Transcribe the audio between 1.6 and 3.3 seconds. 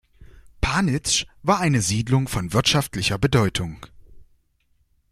Siedlung von wirtschaftlicher